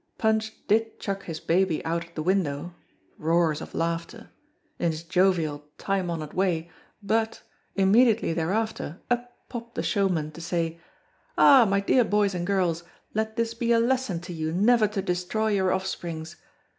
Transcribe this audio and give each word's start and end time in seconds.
Punch 0.17 0.65
did 0.65 0.99
chuck 0.99 1.25
his 1.25 1.39
baby 1.39 1.85
out 1.85 2.03
at 2.03 2.15
the 2.15 2.23
window 2.23 2.73
(roars 3.19 3.61
of 3.61 3.75
laughter) 3.75 4.31
in 4.79 4.89
his 4.89 5.03
jovial 5.03 5.69
time 5.77 6.09
honored 6.09 6.33
way, 6.33 6.71
but 7.03 7.43
immediately 7.75 8.33
thereafter 8.33 8.99
up 9.11 9.47
popped 9.47 9.75
the 9.75 9.83
showman 9.83 10.31
to 10.31 10.41
say, 10.41 10.79
"Ah, 11.37 11.67
my 11.69 11.79
dear 11.79 12.03
boys 12.03 12.33
and 12.33 12.47
girls, 12.47 12.83
let 13.13 13.35
this 13.35 13.53
be 13.53 13.71
a 13.71 13.79
lesson 13.79 14.19
to 14.21 14.33
you 14.33 14.51
never 14.51 14.87
to 14.87 15.03
destroy 15.03 15.49
your 15.49 15.71
offsprings. 15.71 16.35